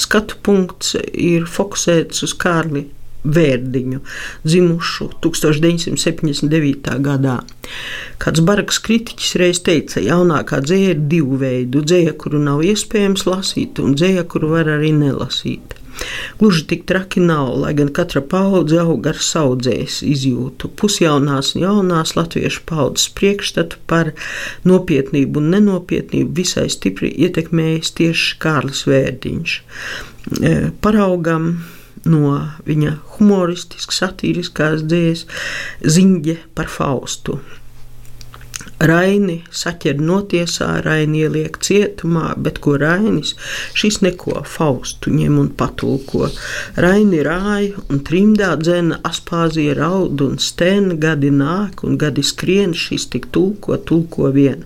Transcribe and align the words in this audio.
skatu 0.00 0.38
punkts 0.44 0.96
ir 1.12 1.46
fokusēts 1.48 2.24
uz 2.26 2.34
Kārli 2.40 2.86
Vērdiņu, 3.20 3.98
dzimušu 4.48 5.10
1979. 5.24 6.94
gadā. 7.04 7.34
Kāds 8.22 8.40
baraks 8.44 8.80
kritiķis 8.80 9.34
reiz 9.40 9.60
teica, 9.66 9.98
ka 9.98 10.04
jaunākā 10.06 10.62
dzēja 10.64 10.94
ir 10.94 11.02
divu 11.12 11.36
veidu- 11.42 11.82
dzēja, 11.88 12.16
kuru 12.16 12.40
nav 12.40 12.64
iespējams 12.64 13.26
lasīt, 13.28 13.78
un 13.84 13.94
dzēja, 13.94 14.24
kuru 14.24 14.54
var 14.56 14.72
arī 14.78 14.94
nelasīt. 14.96 15.79
Gluži 16.40 16.64
tik 16.70 16.86
traki 16.88 17.20
nav, 17.20 17.52
lai 17.62 17.72
gan 17.78 17.90
katra 17.94 18.22
paudze 18.24 18.80
aug 18.82 19.06
ar 19.10 19.18
saudzējas 19.20 20.00
izjūtu. 20.06 20.70
Pusjaunās 20.80 21.54
un 21.54 21.64
jaunās 21.66 22.14
latviešu 22.18 22.64
paudzes 22.68 23.10
priekšstatu 23.18 23.80
par 23.90 24.12
nopietnību 24.68 25.42
un 25.42 25.50
nenopietnību 25.56 26.36
visai 26.40 26.68
stipri 26.72 27.12
ietekmējis 27.26 27.94
tieši 28.00 28.40
Kārlis 28.42 28.86
Vērdiņš. 28.88 29.58
E, 30.40 30.54
paraugam 30.84 31.52
no 32.08 32.36
viņa 32.66 32.96
humoristiskas, 33.16 34.00
satīriskās 34.02 34.84
dzējas 34.88 35.26
ziņģe 35.84 36.38
par 36.56 36.70
Faustu. 36.72 37.40
Raini 38.80 39.42
saķer 39.52 39.98
notiesā, 40.00 40.78
Raini 40.80 41.26
ieliek 41.26 41.58
cietumā, 41.60 42.30
bet 42.40 42.62
ko 42.64 42.78
Rainis? 42.80 43.34
Šis 43.76 43.98
neko 44.00 44.40
Faustu 44.48 45.12
ņem 45.12 45.36
un 45.42 45.50
patulko. 45.52 46.30
Raini 46.80 47.20
rāja 47.26 47.82
un 47.92 48.00
trimdā 48.08 48.54
dzena, 48.56 48.96
aspāzija 49.04 49.74
raud 49.76 50.24
un 50.24 50.38
stēna, 50.40 50.96
gadi 51.02 51.28
nāk 51.34 51.84
un 51.84 51.98
gadi 52.00 52.24
skrien, 52.24 52.72
šis 52.72 53.10
tik 53.12 53.28
tulko, 53.36 53.76
tulko 53.76 54.30
vien. 54.32 54.64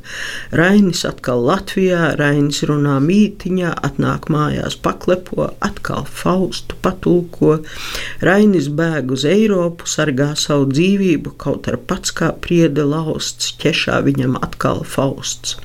Rainis 0.54 1.02
atkal 1.10 1.42
Latvijā, 1.48 2.12
Rainis 2.20 2.62
runā 2.70 3.00
mītiņā, 3.02 3.74
atnāk 3.90 4.30
mājās 4.30 4.78
paklepo, 4.78 5.50
atkal 5.58 6.06
Faustu 6.06 6.78
patulko. 6.86 7.56
Rainis 8.22 8.70
bēg 8.70 9.10
uz 9.18 9.26
Eiropu, 9.26 9.90
sargā 9.90 10.30
savu 10.38 10.70
dzīvību, 10.70 11.34
kaut 11.34 11.66
ar 11.66 11.80
pats 11.82 12.14
kā 12.14 12.30
priede 12.46 12.86
lausts, 12.86 13.56
ķešā 13.58 14.03
viņam 14.06 14.38
atkal 14.40 14.82
fausts. 14.88 15.56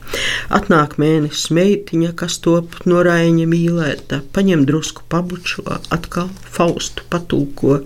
Atnāk 0.50 0.98
mēnesis 1.02 1.50
meitiņa, 1.56 2.14
kas 2.20 2.40
top 2.44 2.78
no 2.90 3.04
raiņa 3.06 3.48
mīlēta, 3.50 4.22
paņem 4.36 4.66
drusku 4.70 5.06
pabučo, 5.12 5.66
atkal 5.94 6.32
faustu 6.44 7.06
patulko 7.12 7.82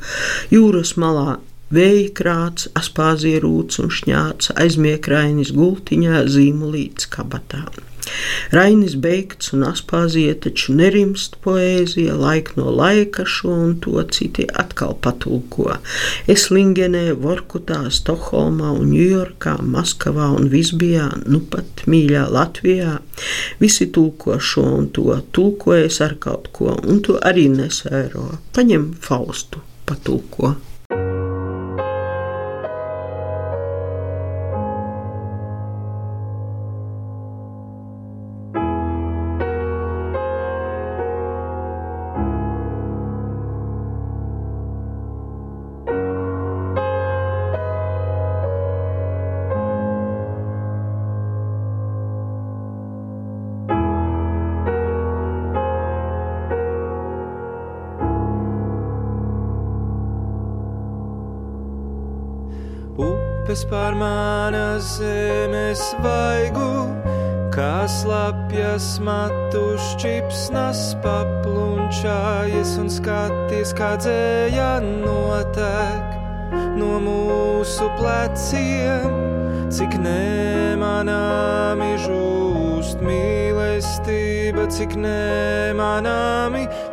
jūras 0.53 0.95
malā. 0.99 1.39
Vēja 1.73 2.09
krāts, 2.13 2.67
aspāzija 2.77 3.39
rūts 3.41 3.81
un 3.81 3.89
šņāts, 3.89 4.53
aizmiek 4.61 5.09
rainis 5.09 5.53
gultiņā, 5.57 6.27
zīmolīts 6.29 7.09
kabatā. 7.09 7.65
Rainis 8.53 8.95
beigts 8.99 9.53
un 9.55 9.63
aspāzija 9.67 10.35
taču 10.45 10.75
nerimst 10.77 11.37
poēzija, 11.45 12.15
laika 12.19 12.57
no 12.59 12.71
laika 12.73 13.25
šo 13.29 13.53
un 13.65 13.75
to 13.83 14.03
citi 14.13 14.45
atkal 14.63 14.95
patulko. 15.05 15.77
Es 16.29 16.49
Lingenē, 16.53 17.05
Vorkutā, 17.23 17.79
Stokholmā 17.93 18.73
un 18.77 18.91
Ņujorkā, 18.93 19.55
Maskavā 19.75 20.29
un 20.37 20.49
Visbijā, 20.53 21.09
nu 21.25 21.41
pat 21.53 21.85
mīļā 21.89 22.27
Latvijā, 22.33 22.97
visi 23.63 23.89
tulko 23.95 24.39
šo 24.39 24.67
un 24.79 24.91
to, 24.95 25.09
tulkojas 25.35 26.01
ar 26.05 26.17
kaut 26.21 26.51
ko, 26.55 26.75
un 26.83 27.01
to 27.05 27.17
arī 27.23 27.47
nesēro. 27.53 28.29
Paņem 28.53 28.91
Faustu, 29.01 29.63
patulko. 29.89 30.55
Upes 63.53 63.65
pār 63.69 63.93
manas 63.93 64.97
zemes 64.97 65.81
vaigu, 66.01 66.89
kā 67.53 67.85
slapjas 67.85 68.97
matu 68.97 69.77
šķipsnas 69.77 70.95
paplunčājies 71.03 72.71
un 72.81 72.89
skaties, 72.89 73.75
kā 73.77 73.93
dzēja 74.01 74.81
notek 74.81 76.17
no 76.79 76.97
mūsu 77.05 77.91
pleciem, 77.99 79.21
cik 79.69 79.99
nemanāmi 80.01 81.91
žūst 82.07 83.05
mīlestība, 83.05 84.65
cik 84.73 84.97
nemanāmi 84.97 86.65
žūst. 86.65 86.92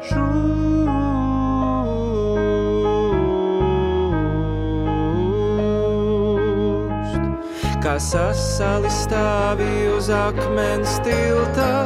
Sasali 8.00 8.88
stāvi 8.88 9.88
uz 9.92 10.08
akmens 10.08 10.96
tilta 11.04 11.84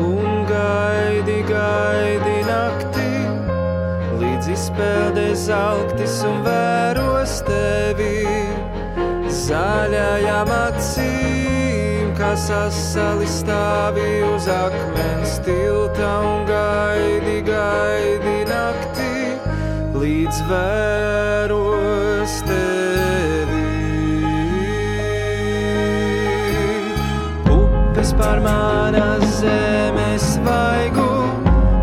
un 0.00 0.46
gaidi, 0.48 1.42
gaidi 1.44 2.38
naktī, 2.48 3.10
līdz 4.22 4.48
izpēldē 4.54 5.26
zeltis 5.36 6.16
un 6.24 6.40
vēros 6.46 7.34
tevi 7.48 8.24
zaļajām 9.42 10.54
acīm, 10.56 12.16
kā 12.16 12.32
sasali 12.40 13.28
stāvi 13.28 14.24
uz 14.32 14.48
akmens 14.48 15.36
tilta 15.44 16.10
un 16.32 16.48
gaidi, 16.48 17.38
gaidi 17.52 18.38
naktī, 18.48 19.14
līdz 20.00 20.42
vēros 20.48 22.40
tevi. 22.48 22.85
Pār 28.18 28.40
manas 28.40 29.24
zemes 29.40 30.26
vaigu, 30.44 31.08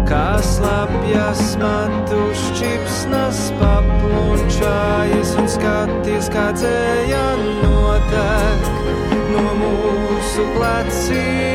kā 0.10 0.40
slapjas 0.42 1.44
matu 1.62 2.22
šķipsnas 2.42 3.42
paplunčājies 3.62 5.34
un 5.42 5.50
skaties, 5.56 6.30
kā 6.34 6.50
dzēja 6.58 7.26
notek 7.62 8.70
no 9.34 9.46
mūsu 9.62 10.48
pleciem, 10.58 11.53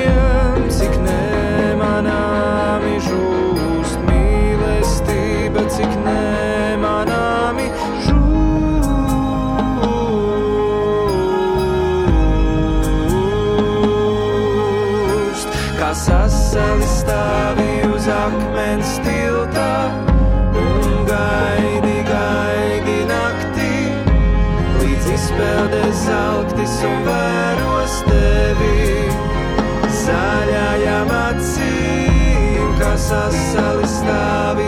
un 26.86 27.02
vēros 27.06 27.96
tevi. 28.06 29.08
Zaļajām 30.02 31.12
acīm, 31.18 32.74
kā 32.78 32.92
sasali 33.08 33.88
stāvi 33.98 34.67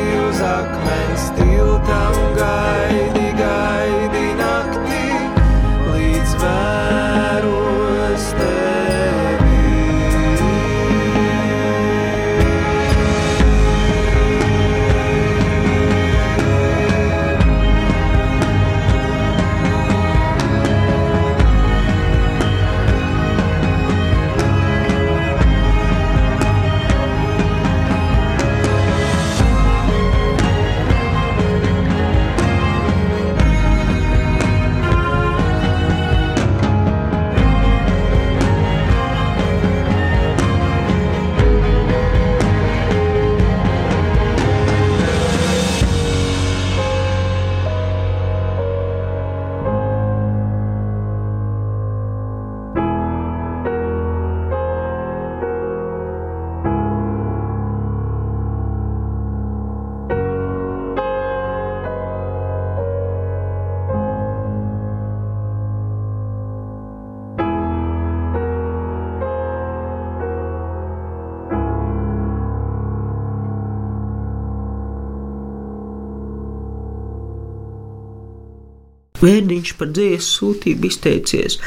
Vērdiņš 79.21 79.75
par 79.81 79.91
dzīslu 79.97 80.27
sūtību 80.31 80.89
izteicies. 80.89 81.59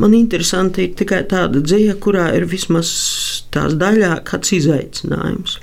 Man 0.00 0.16
interesanti 0.16 0.86
ir 0.86 0.96
tikai 0.98 1.22
tāda 1.28 1.60
dzīsla, 1.60 1.98
kurā 2.02 2.30
ir 2.36 2.46
vismaz 2.50 2.92
tās 3.52 3.76
daļā 3.78 4.14
kāds 4.28 4.54
izaicinājums. 4.56 5.58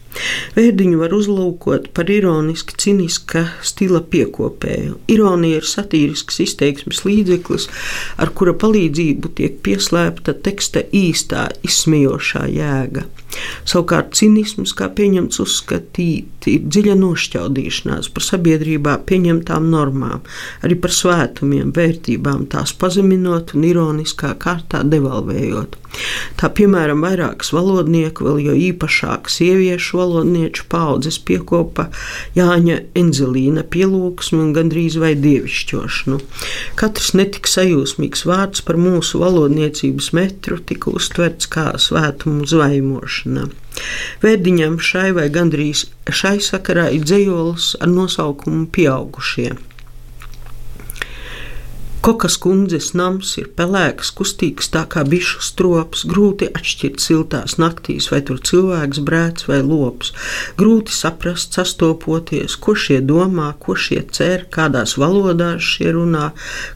Vērdiņu 0.56 1.00
var 1.00 1.14
uzlūkot 1.16 1.90
par 1.96 2.10
ironiski 2.12 2.78
ciniska 2.82 3.46
stila 3.66 4.02
piekopēju. 4.14 4.98
Ironija 5.14 5.62
ir 5.62 5.70
satīrisks 5.70 6.42
izteiksmes 6.46 7.04
līdzeklis, 7.08 7.70
ar 8.22 8.34
kura 8.36 8.56
palīdzību 8.58 9.34
tiek 9.40 9.62
pieslēgta 9.66 10.36
teksta 10.46 10.86
īstā, 10.90 11.48
izsmejošā 11.66 12.46
jēga. 12.54 13.06
Savukārt 13.70 14.16
cinisms, 14.18 14.72
kā 14.74 14.88
pieņemts 14.98 15.42
uzskatīt, 15.44 16.48
ir 16.50 16.64
dziļa 16.66 16.96
nošķaudīšanās 16.98 18.10
par 18.16 18.26
sabiedrībā 18.26 18.96
pieņemtām 19.10 19.68
normām, 19.70 20.24
arī 20.66 20.78
par 20.82 20.96
svētumiem, 20.96 21.70
vērtībām, 21.76 22.48
tās 22.50 22.74
pazeminot 22.82 23.54
un 23.54 23.68
ironiskā 23.70 24.34
kārtā 24.42 24.82
devalvējot. 24.90 25.78
Tā 26.40 26.50
piemēram, 26.56 27.02
vairākas 27.06 27.50
valodnieku, 27.54 28.26
vēl 28.28 28.42
jo 28.46 28.56
īpašāk 28.70 29.30
sieviešu 29.34 30.00
valodnieču 30.00 30.68
paudzes 30.72 31.20
piekopa 31.26 31.90
Jāņa 32.38 32.80
Enzelīna 33.00 33.66
pielūgsmi 33.74 34.42
un 34.44 34.52
gandrīz 34.58 35.00
vai 35.02 35.16
dievišķošanu. 35.20 36.20
Katrs 36.80 37.14
netik 37.18 37.50
sajūsmīgs 37.50 38.26
vārds 38.30 38.66
par 38.66 38.82
mūsu 38.82 39.22
valodniecības 39.24 40.14
metru 40.18 40.62
tika 40.62 40.94
uztverts 40.94 41.50
kā 41.52 41.72
svētumu 41.82 42.48
zvaimošana. 42.50 43.50
Vērdiņam 44.24 44.78
šai 44.84 45.10
vai 45.16 45.30
gandrīz 45.32 45.86
šai 46.22 46.38
sakarā 46.44 46.90
ir 46.96 47.08
dzējols 47.08 47.76
ar 47.80 47.92
nosaukumu 47.94 48.68
Pieaugušie. 48.76 49.54
Kokas 52.00 52.38
kundzes 52.40 52.94
nams 52.96 53.34
ir 53.42 53.50
pelēks, 53.60 54.14
kustīgs, 54.16 54.70
tā 54.72 54.86
kā 54.94 55.02
bišu 55.04 55.42
strops, 55.44 56.06
grūti 56.08 56.48
atšķirt 56.56 57.04
siltās 57.04 57.58
naktīs, 57.60 58.08
vai 58.14 58.22
tur 58.24 58.40
cilvēks 58.50 59.02
brēc 59.04 59.44
vai 59.50 59.60
lops. 59.68 60.14
Grūti 60.62 60.96
saprast, 60.96 61.58
sastopoties, 61.60 62.56
ko 62.56 62.78
šie 62.86 63.02
domā, 63.04 63.50
ko 63.60 63.76
šie 63.76 64.00
cer, 64.16 64.48
kādās 64.56 64.96
valodās 65.02 65.60
šie 65.74 65.92
runā, 65.98 66.30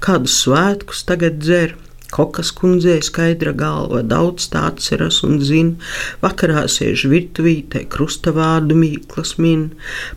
kādus 0.03 0.41
svētkus 0.43 1.05
tagad 1.07 1.39
dzer. 1.39 1.77
Kokas 2.13 2.51
kundzei 2.53 2.99
skaidra 3.05 3.55
galva, 3.57 4.03
daudz 4.05 4.45
tā 4.53 4.67
atceras 4.69 5.21
un 5.25 5.39
zina. 5.41 5.75
Vakarā 6.21 6.67
sēž 6.69 7.07
virtuvītē, 7.09 7.87
krustavādu 7.93 8.77
mīklas 8.77 9.35
min. 9.41 9.71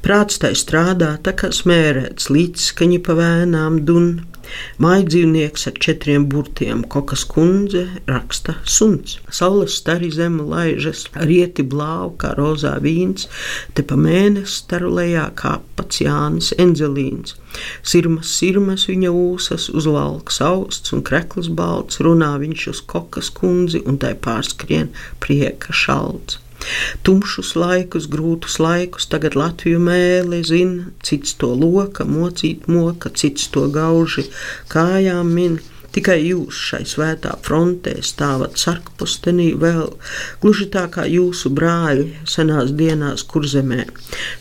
Prāts 0.05 0.43
tai 0.43 0.53
strādā, 0.59 1.15
tā 1.25 1.33
kā 1.41 1.53
smērēts, 1.55 2.29
līdzskaņi 2.37 3.03
pa 3.07 3.17
vēnām 3.17 3.85
dun. 3.89 4.11
Mājdzīvnieks 4.83 5.67
ar 5.71 5.79
četriem 5.87 6.27
burtiem, 6.31 6.85
kokas 6.93 7.25
kundze 7.29 7.87
raksta 8.11 8.57
suns. 8.65 9.19
Saules 9.31 9.77
stari 9.81 10.11
zemu 10.15 10.47
laižas, 10.51 11.07
rieti 11.15 11.65
blāvu 11.67 12.15
kā 12.23 12.35
rozā 12.39 12.77
vīns, 12.85 13.27
te 13.75 13.85
pa 13.87 13.99
mēnesi 14.01 14.61
starulējā 14.63 15.27
kā 15.41 15.57
pats 15.79 16.03
Jānis 16.05 16.53
Enzelīns. 16.63 17.37
Sirmas, 17.83 18.31
sirmas 18.39 18.87
viņa 18.91 19.13
ūsas, 19.17 19.69
uzvalks 19.73 20.43
austs 20.45 20.93
un 20.97 21.05
krekls 21.07 21.49
balts, 21.49 22.03
runā 22.05 22.35
viņš 22.43 22.67
uz 22.75 22.83
kokas 22.95 23.33
kundzi 23.37 23.83
un 23.87 24.01
tai 24.03 24.15
pārskrien 24.27 24.93
prieka 25.25 25.73
šalts. 25.85 26.43
Tumšus 27.07 27.55
laikus, 27.59 28.09
grūtus 28.11 28.59
laikus, 28.63 29.09
tagad 29.13 29.37
Latviju 29.39 29.81
mēlē 29.83 30.43
zina, 30.47 30.91
cits 31.07 31.37
to 31.41 31.53
loka, 31.55 32.07
mocīt 32.09 32.67
moka, 32.71 33.11
cits 33.11 33.49
to 33.55 33.67
gauži 33.73 34.27
kājām 34.73 35.33
min. 35.39 35.59
Tikai 35.97 36.19
jūs 36.27 36.59
šai 36.61 36.83
svētā 36.85 37.31
frontē 37.41 37.95
stāvat 38.05 38.59
sarkpostenī 38.61 39.47
vēl, 39.57 39.95
gluži 40.43 40.67
tā 40.75 40.83
kā 40.93 41.07
jūsu 41.09 41.49
brāļi 41.57 42.11
senās 42.29 42.75
dienās 42.77 43.23
kurzemē. 43.25 43.87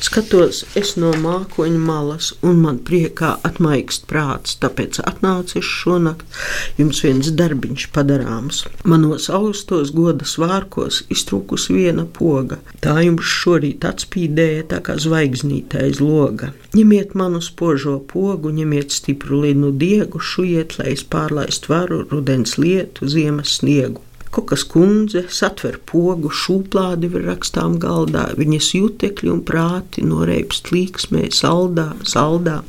Skatos 0.04 0.66
es 0.76 0.92
no 1.00 1.14
mākoņa 1.24 1.80
malas, 1.80 2.34
un 2.44 2.60
man 2.66 2.82
priekā 2.90 3.38
atmaigst 3.48 4.04
prāts, 4.10 4.58
tāpēc 4.60 5.00
atnācis 5.08 5.64
šonakt 5.64 6.42
jums 6.76 7.00
viens 7.06 7.32
darbiņš 7.40 7.88
padarāms. 7.96 8.66
Manos 8.84 9.30
austos 9.32 9.94
goda 9.96 10.28
svārkos 10.28 11.06
iztrūkus 11.08 11.70
viena 11.72 12.04
poga, 12.04 12.60
tā 12.84 12.98
jums 13.06 13.32
šorīt 13.32 13.88
atspīdēja 13.88 14.68
tā 14.76 14.82
kā 14.84 14.98
zvaigznīte 15.00 15.86
aiz 15.88 16.04
loga. 16.04 16.52
Ņemiet 16.76 17.16
manu 17.16 17.40
spožo 17.40 18.02
pogu, 18.12 18.52
ņemiet 18.52 18.92
stipru 18.92 19.40
linu 19.48 19.72
diegu, 19.72 20.20
šujiet, 20.20 20.76
lai 20.82 20.92
es 20.98 21.08
pārlaistu 21.08 21.45
palaist 21.46 21.68
varu, 21.70 22.06
rudens 22.10 22.58
lietu, 22.58 23.08
ziemas 23.08 23.60
sniegu. 23.60 24.02
Kokas 24.32 24.64
kundze 24.66 25.28
satver 25.30 25.78
pogu, 25.86 26.32
šūplādi 26.34 27.08
var 27.14 27.24
rakstām 27.30 27.78
galdā, 27.80 28.34
viņas 28.36 28.74
jutekļi 28.74 29.30
un 29.30 29.44
prāti 29.46 30.02
noreipst 30.04 30.72
līksmē, 30.74 31.30
saldā, 31.32 31.94
saldā. 32.04 32.64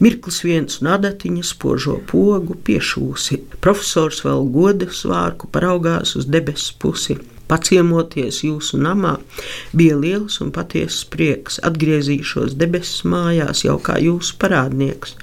Mirklis 0.00 0.40
viens 0.42 0.80
un 0.80 0.88
adatiņa 0.96 1.44
spožo 1.44 2.00
pogu 2.08 2.56
piešūsi. 2.56 3.42
Profesors 3.60 4.24
vēl 4.24 4.48
godas 4.50 5.04
vārku 5.04 5.46
paraugās 5.52 6.16
uz 6.16 6.24
debesu 6.26 6.74
pusi. 6.80 7.18
Paciemoties 7.46 8.40
jūsu 8.46 8.80
namā, 8.80 9.18
bija 9.76 9.98
liels 10.00 10.40
un 10.40 10.50
patiesas 10.50 11.04
prieks. 11.04 11.60
Atgriezīšos 11.62 12.56
debesu 12.56 13.12
mājās 13.12 13.66
jau 13.68 13.76
kā 13.78 14.00
jūsu 14.00 14.40
parādnieks. 14.40 15.18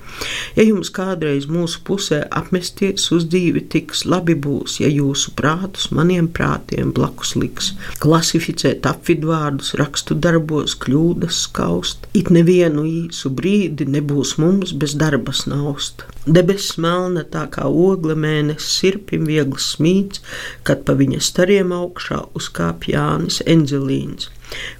Ja 0.58 0.66
jums 0.68 0.92
kādreiz 0.94 1.48
mūsu 1.52 1.82
pusē 1.88 2.22
apmesties 2.38 3.08
uz 3.16 3.26
dzīvi 3.32 3.64
tiks, 3.74 4.04
labi 4.14 4.36
būs, 4.46 4.80
ja 4.84 4.90
jūsu 4.92 5.34
prātus 5.38 5.90
maniem 5.96 6.28
prātiem 6.28 6.92
blakus 6.96 7.36
liks. 7.40 7.72
Klasificēt 8.04 8.88
apvidvārdus, 8.90 9.74
rakstu 9.82 10.18
darbos, 10.26 10.76
kļūdas 10.84 11.44
skaust. 11.48 12.08
It 12.18 12.32
nevienu 12.34 12.86
īsu 12.90 13.32
brīdi 13.38 13.88
nebūs 13.88 14.36
mums 14.42 14.76
bez 14.84 14.98
darbas 15.00 15.46
naust. 15.50 16.06
Debesis 16.26 16.76
melna 16.82 17.24
tā 17.26 17.48
kā 17.54 17.66
ogla 17.66 18.14
mēnesis 18.14 18.76
sirpim 18.82 19.26
viegls 19.30 19.72
smīts, 19.76 20.22
kad 20.68 20.86
pa 20.86 20.94
viņa 21.00 21.24
stariem 21.32 21.74
augšā 21.76 22.22
uzkāp 22.38 22.86
Jānis 22.92 23.42
Enzelīns. 23.50 24.30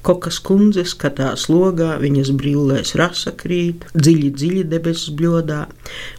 Kokas 0.06 0.40
kundze 0.44 0.84
skatās 0.90 1.48
logā, 1.52 1.94
viņas 2.02 2.34
brillēs 2.40 2.96
rasa 3.00 3.34
krīt, 3.38 3.88
dziļi, 3.96 4.34
dziļi 4.38 4.66
debesu 4.72 5.16
bļodā, 5.20 5.62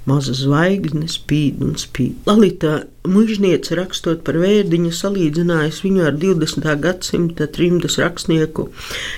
maza 0.08 0.36
zvaigzne 0.36 1.08
spīd 1.10 1.62
un 1.66 1.76
spīd. 1.80 2.22
Lalita 2.28 2.82
Mužniece 3.02 3.74
rakstot 3.74 4.20
par 4.22 4.36
vērdiņu, 4.38 4.92
salīdzinājis 4.94 5.80
viņu 5.82 6.04
ar 6.06 6.14
20. 6.22 6.68
gadsimta 6.84 7.48
trimdas 7.50 7.96
rakstnieku 7.98 8.68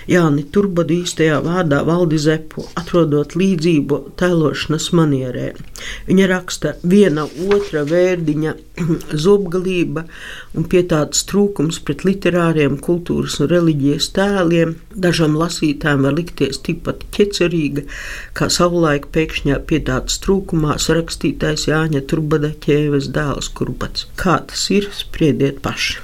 Jāni 0.09 0.47
Turbadu 0.55 0.97
īstajā 1.03 1.43
vārdā 1.45 1.83
Valdi 1.85 2.17
Zepu, 2.17 2.65
atrodot 2.81 3.37
līdzību 3.37 3.99
tēlošanas 4.17 4.89
manierē. 4.97 5.51
Viņa 6.09 6.29
raksta 6.31 6.75
viena 6.83 7.27
otra 7.49 7.85
vērdiņa 7.89 8.55
zobgalība 9.25 10.05
un 10.55 10.69
pie 10.71 10.85
tāds 10.91 11.25
trūkums 11.31 11.81
pret 11.87 12.05
literāriem, 12.07 12.79
kultūras 12.85 13.41
un 13.41 13.51
reliģijas 13.53 14.11
tēliem 14.17 14.77
dažam 15.07 15.37
lasītājam 15.41 16.07
var 16.07 16.17
likties 16.19 16.61
tikpat 16.67 17.07
ķecerīga, 17.17 17.87
kā 18.37 18.51
savulaik 18.53 19.11
pēkšņā 19.15 19.61
pie 19.69 19.83
tāds 19.89 20.21
trūkumā 20.25 20.79
sarakstītais 20.83 21.69
Jāņa 21.71 22.05
Turbada 22.11 22.55
ķēves 22.67 23.13
dēls, 23.15 23.53
kuru 23.57 23.77
pats. 23.79 24.09
Kā 24.21 24.41
tas 24.51 24.69
ir, 24.75 24.91
spriediet 24.95 25.63
paši. 25.65 26.04